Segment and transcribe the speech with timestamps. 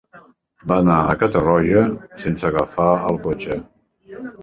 [0.71, 1.85] Va anar a Catarroja
[2.25, 3.63] sense agafar el cotxe.